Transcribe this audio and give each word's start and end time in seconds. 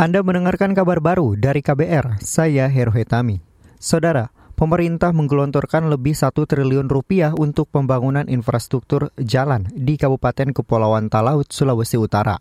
Anda 0.00 0.24
mendengarkan 0.24 0.72
kabar 0.72 0.96
baru 1.04 1.36
dari 1.36 1.60
KBR, 1.60 2.24
saya 2.24 2.72
Heru 2.72 2.88
Hetami. 2.88 3.44
Saudara, 3.76 4.32
pemerintah 4.56 5.12
menggelontorkan 5.12 5.92
lebih 5.92 6.16
satu 6.16 6.48
triliun 6.48 6.88
rupiah 6.88 7.36
untuk 7.36 7.68
pembangunan 7.68 8.24
infrastruktur 8.24 9.12
jalan 9.20 9.68
di 9.76 10.00
Kabupaten 10.00 10.56
Kepulauan 10.56 11.12
Talaut, 11.12 11.52
Sulawesi 11.52 12.00
Utara. 12.00 12.40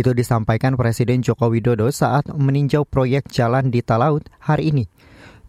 Itu 0.00 0.16
disampaikan 0.16 0.80
Presiden 0.80 1.20
Joko 1.20 1.52
Widodo 1.52 1.92
saat 1.92 2.24
meninjau 2.32 2.88
proyek 2.88 3.28
jalan 3.28 3.68
di 3.68 3.84
Talaut 3.84 4.24
hari 4.40 4.72
ini. 4.72 4.88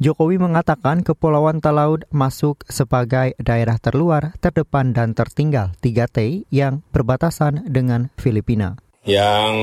Jokowi 0.04 0.36
mengatakan 0.36 1.08
Kepulauan 1.08 1.64
Talaut 1.64 2.04
masuk 2.12 2.68
sebagai 2.68 3.32
daerah 3.40 3.80
terluar, 3.80 4.36
terdepan, 4.44 4.92
dan 4.92 5.16
tertinggal 5.16 5.72
3T 5.80 6.52
yang 6.52 6.84
berbatasan 6.92 7.64
dengan 7.72 8.12
Filipina. 8.20 8.76
Yang 9.08 9.56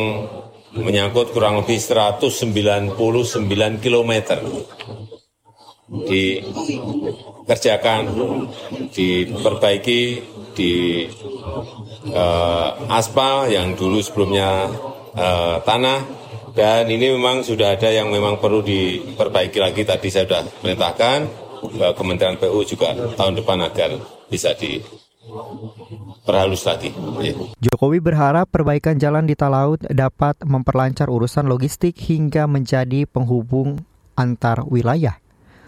menyangkut 0.72 1.36
kurang 1.36 1.60
lebih 1.60 1.76
199 1.76 2.96
km 3.84 4.12
dikerjakan, 5.92 8.08
diperbaiki, 8.88 10.24
di 10.52 11.08
uh, 12.12 12.68
aspal 12.92 13.48
yang 13.52 13.76
dulu 13.76 14.00
sebelumnya 14.00 14.68
uh, 15.16 15.60
tanah, 15.64 16.04
dan 16.56 16.88
ini 16.88 17.12
memang 17.12 17.44
sudah 17.44 17.76
ada 17.76 17.92
yang 17.92 18.08
memang 18.08 18.40
perlu 18.40 18.64
diperbaiki 18.64 19.60
lagi. 19.60 19.84
Tadi 19.84 20.08
saya 20.08 20.24
sudah 20.28 20.44
perintahkan 20.60 21.20
Kementerian 21.94 22.42
PU 22.42 22.66
juga 22.66 22.90
tahun 23.14 23.38
depan 23.38 23.62
agar 23.62 23.94
bisa 24.26 24.50
di 24.58 24.82
perhalus 26.22 26.62
lagi. 26.66 26.94
Ya. 27.22 27.34
Jokowi 27.58 27.98
berharap 27.98 28.50
perbaikan 28.50 28.98
jalan 28.98 29.26
di 29.26 29.34
Talaut 29.34 29.82
dapat 29.90 30.38
memperlancar 30.42 31.10
urusan 31.10 31.46
logistik 31.50 31.98
hingga 31.98 32.46
menjadi 32.46 33.06
penghubung 33.10 33.82
antar 34.14 34.62
wilayah. 34.66 35.18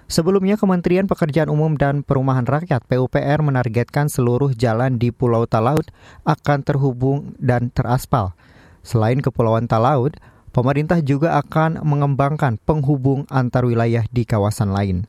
Sebelumnya 0.04 0.60
Kementerian 0.60 1.08
Pekerjaan 1.08 1.48
Umum 1.48 1.80
dan 1.80 2.04
Perumahan 2.04 2.44
Rakyat 2.44 2.84
PUPR 2.84 3.40
menargetkan 3.40 4.12
seluruh 4.12 4.52
jalan 4.52 5.00
di 5.00 5.08
Pulau 5.08 5.48
Talaut 5.48 5.88
akan 6.28 6.58
terhubung 6.60 7.32
dan 7.40 7.72
teraspal. 7.72 8.36
Selain 8.84 9.16
Kepulauan 9.24 9.64
Talaut, 9.64 10.12
pemerintah 10.52 11.00
juga 11.00 11.40
akan 11.40 11.80
mengembangkan 11.80 12.60
penghubung 12.60 13.24
antar 13.32 13.64
wilayah 13.64 14.04
di 14.12 14.28
kawasan 14.28 14.76
lain. 14.76 15.08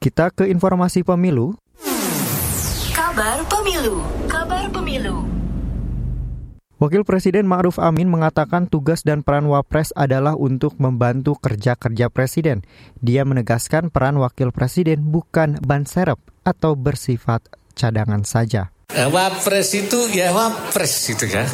Kita 0.00 0.32
ke 0.32 0.48
informasi 0.48 1.04
pemilu. 1.04 1.56
Kabar 3.16 3.48
Pemilu. 3.48 4.04
Kabar 4.28 4.68
Pemilu. 4.68 5.24
Wakil 6.76 7.00
Presiden 7.00 7.48
Ma'ruf 7.48 7.80
Amin 7.80 8.12
mengatakan 8.12 8.68
tugas 8.68 9.08
dan 9.08 9.24
peran 9.24 9.48
Wapres 9.48 9.88
adalah 9.96 10.36
untuk 10.36 10.76
membantu 10.76 11.32
kerja-kerja 11.40 12.12
Presiden. 12.12 12.68
Dia 13.00 13.24
menegaskan 13.24 13.88
peran 13.88 14.20
Wakil 14.20 14.52
Presiden 14.52 15.08
bukan 15.08 15.56
ban 15.64 15.88
serep 15.88 16.20
atau 16.44 16.76
bersifat 16.76 17.40
cadangan 17.72 18.20
saja. 18.28 18.68
Eh, 18.92 19.08
Wapres 19.08 19.72
itu 19.72 20.12
ya 20.12 20.36
Wapres 20.36 21.08
itu 21.08 21.24
ya. 21.24 21.48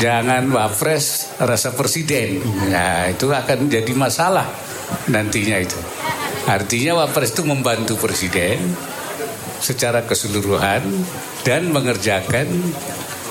Jangan 0.00 0.48
Wapres 0.48 1.36
rasa 1.44 1.76
Presiden. 1.76 2.40
Nah 2.72 3.04
itu 3.12 3.28
akan 3.28 3.68
jadi 3.68 3.92
masalah 3.92 4.48
nantinya 5.12 5.60
itu. 5.60 5.76
Artinya 6.48 7.04
Wapres 7.04 7.36
itu 7.36 7.44
membantu 7.44 8.00
Presiden, 8.00 8.56
secara 9.60 10.02
keseluruhan 10.04 10.82
dan 11.44 11.70
mengerjakan 11.70 12.48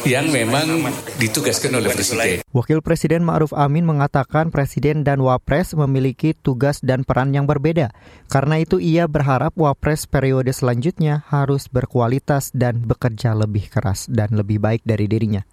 yang 0.07 0.31
memang 0.31 0.87
ditugaskan 1.19 1.75
oleh 1.75 1.91
Presiden. 1.91 2.39
Wakil 2.55 2.79
Presiden 2.79 3.27
Ma'ruf 3.27 3.51
Amin 3.51 3.83
mengatakan 3.83 4.47
Presiden 4.47 5.03
dan 5.03 5.19
Wapres 5.19 5.75
memiliki 5.75 6.31
tugas 6.31 6.79
dan 6.79 7.03
peran 7.03 7.35
yang 7.35 7.43
berbeda. 7.43 7.91
Karena 8.31 8.63
itu 8.63 8.79
ia 8.79 9.11
berharap 9.11 9.51
Wapres 9.59 10.07
periode 10.07 10.55
selanjutnya 10.55 11.27
harus 11.27 11.67
berkualitas 11.67 12.55
dan 12.55 12.79
bekerja 12.87 13.35
lebih 13.35 13.67
keras 13.67 14.07
dan 14.07 14.39
lebih 14.39 14.63
baik 14.63 14.87
dari 14.87 15.11
dirinya. 15.11 15.43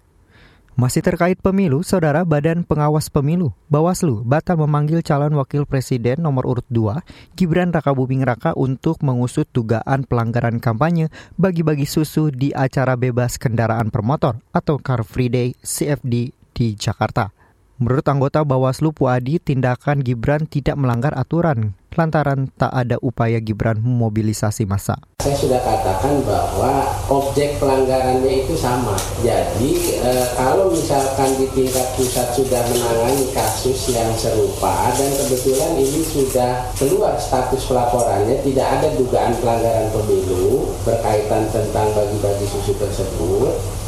Masih 0.77 1.01
terkait 1.01 1.41
pemilu, 1.41 1.81
Saudara 1.81 2.21
Badan 2.21 2.61
Pengawas 2.61 3.09
Pemilu, 3.09 3.49
Bawaslu, 3.65 4.21
batal 4.21 4.61
memanggil 4.61 5.01
calon 5.01 5.33
wakil 5.33 5.65
presiden 5.65 6.21
nomor 6.21 6.45
urut 6.45 6.69
2, 6.69 7.01
Gibran 7.33 7.73
Raka 7.73 7.97
Buming 7.97 8.21
Raka 8.21 8.53
untuk 8.53 9.01
mengusut 9.01 9.49
dugaan 9.49 10.05
pelanggaran 10.05 10.61
kampanye 10.61 11.09
bagi-bagi 11.33 11.89
susu 11.89 12.29
di 12.29 12.53
acara 12.53 12.93
bebas 12.93 13.41
kendaraan 13.41 13.89
permotor 13.89 14.37
atau 14.53 14.77
Car 14.77 15.01
Free 15.01 15.33
Day 15.33 15.57
CFD 15.65 16.29
di 16.53 16.77
Jakarta. 16.77 17.36
Menurut 17.77 18.09
anggota 18.09 18.41
Bawaslu 18.41 18.89
Puadi, 18.89 19.37
tindakan 19.37 20.01
Gibran 20.01 20.49
tidak 20.49 20.81
melanggar 20.81 21.13
aturan 21.13 21.77
lantaran 21.97 22.47
tak 22.53 22.69
ada 22.69 23.01
upaya 23.01 23.41
Gibran 23.41 23.81
memobilisasi 23.81 24.69
massa. 24.69 25.01
Saya 25.17 25.33
sudah 25.33 25.59
katakan 25.59 26.23
bahwa 26.23 26.85
objek 27.09 27.57
pelanggarannya 27.57 28.45
itu 28.45 28.53
sama. 28.53 28.93
Jadi 29.25 29.97
e, 29.99 30.11
kalau 30.37 30.71
misalkan 30.71 31.35
di 31.41 31.49
tingkat 31.51 31.83
pusat 31.97 32.31
sudah 32.37 32.61
menangani 32.69 33.27
kasus 33.33 33.91
yang 33.91 34.13
serupa 34.13 34.93
dan 34.93 35.09
kebetulan 35.09 35.73
ini 35.81 36.01
sudah 36.05 36.69
keluar 36.77 37.17
status 37.17 37.65
pelaporannya, 37.65 38.39
tidak 38.45 38.67
ada 38.79 38.87
dugaan 38.95 39.33
pelanggaran 39.41 39.89
pemilu 39.91 40.69
berkaitan 40.85 41.49
tentang 41.49 41.91
bagi-bagi 41.97 42.45
susu 42.45 42.77
tersebut, 42.77 43.36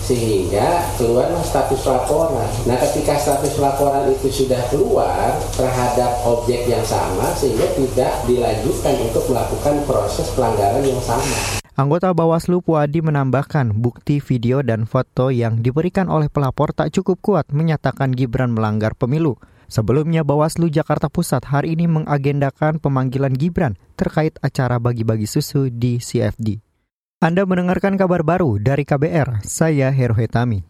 sehingga 0.03 0.89
keluarlah 0.97 1.45
status 1.45 1.85
laporan. 1.85 2.49
Nah, 2.65 2.77
ketika 2.81 3.13
status 3.13 3.61
laporan 3.61 4.09
itu 4.09 4.27
sudah 4.29 4.57
keluar 4.73 5.37
terhadap 5.53 6.25
objek 6.25 6.65
yang 6.65 6.81
sama, 6.81 7.29
sehingga 7.37 7.69
tidak 7.77 8.13
dilanjutkan 8.25 8.95
untuk 9.05 9.29
melakukan 9.29 9.75
proses 9.85 10.25
pelanggaran 10.33 10.81
yang 10.81 11.01
sama. 11.05 11.61
Anggota 11.79 12.11
Bawaslu 12.11 12.59
Puadi 12.59 12.99
menambahkan 12.99 13.71
bukti 13.71 14.19
video 14.19 14.59
dan 14.59 14.83
foto 14.83 15.31
yang 15.31 15.63
diberikan 15.63 16.11
oleh 16.11 16.27
pelapor 16.27 16.75
tak 16.75 16.91
cukup 16.91 17.23
kuat 17.23 17.45
menyatakan 17.55 18.11
Gibran 18.11 18.51
melanggar 18.51 18.99
pemilu. 18.99 19.39
Sebelumnya 19.71 20.27
Bawaslu 20.27 20.67
Jakarta 20.67 21.07
Pusat 21.07 21.47
hari 21.47 21.79
ini 21.79 21.85
mengagendakan 21.87 22.81
pemanggilan 22.81 23.31
Gibran 23.31 23.77
terkait 23.95 24.35
acara 24.43 24.75
bagi-bagi 24.81 25.29
susu 25.29 25.71
di 25.71 26.01
CFD. 26.01 26.68
Anda 27.19 27.43
mendengarkan 27.43 27.99
kabar 27.99 28.23
baru 28.23 28.63
dari 28.63 28.87
KBR, 28.87 29.43
saya 29.43 29.91
Heru 29.91 30.15
Hetami. 30.15 30.63